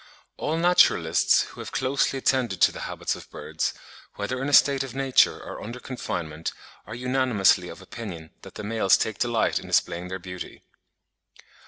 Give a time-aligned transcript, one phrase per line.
[0.37, 3.71] All naturalists who have closely attended to the habits of birds,
[4.15, 6.53] whether in a state of nature or under confinement,
[6.87, 10.63] are unanimously of opinion that the males take delight in displaying their beauty.